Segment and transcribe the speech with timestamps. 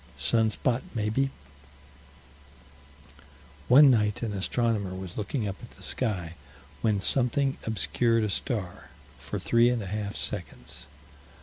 [0.17, 1.29] Sun spot, maybe.
[3.67, 6.33] One night an astronomer was looking up at the sky,
[6.81, 10.87] when something obscured a star, for three and a half seconds.